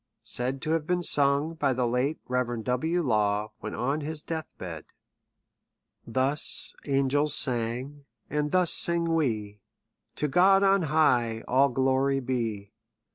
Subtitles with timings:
[0.23, 2.63] Said to have been sung hy the late Rev.
[2.63, 3.03] W.
[3.03, 4.85] LaWy when on his Death Bed.
[6.07, 9.59] Thus angels sang;, and thus sing we.
[10.15, 12.71] To God on high all glory be